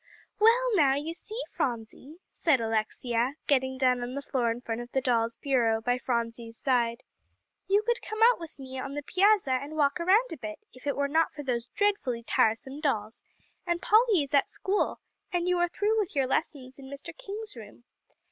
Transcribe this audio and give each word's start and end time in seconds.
"Well, 0.39 0.73
now, 0.75 0.95
you 0.95 1.13
see, 1.13 1.39
Phronsie," 1.51 2.15
said 2.31 2.59
Alexia, 2.59 3.35
getting 3.45 3.77
down 3.77 4.01
on 4.01 4.15
the 4.15 4.23
floor 4.23 4.49
in 4.49 4.59
front 4.59 4.81
of 4.81 4.91
the 4.93 4.99
doll's 4.99 5.35
bureau, 5.35 5.79
by 5.79 5.99
Phronsie's 5.99 6.57
side, 6.57 7.03
"you 7.67 7.83
could 7.83 8.01
come 8.01 8.19
out 8.23 8.39
with 8.39 8.57
me 8.57 8.79
on 8.79 8.95
the 8.95 9.03
piazza 9.03 9.51
and 9.51 9.75
walk 9.75 9.99
around 9.99 10.31
a 10.33 10.37
bit 10.37 10.57
if 10.73 10.87
it 10.87 10.95
were 10.95 11.07
not 11.07 11.31
for 11.31 11.43
these 11.43 11.67
dreadfully 11.75 12.23
tiresome 12.23 12.79
dolls; 12.79 13.21
and 13.67 13.79
Polly 13.79 14.23
is 14.23 14.33
at 14.33 14.49
school, 14.49 15.01
and 15.31 15.47
you 15.47 15.59
are 15.59 15.69
through 15.69 15.99
with 15.99 16.15
your 16.15 16.25
lessons 16.25 16.79
in 16.79 16.87
Mr. 16.87 17.15
King's 17.15 17.55
room. 17.55 17.83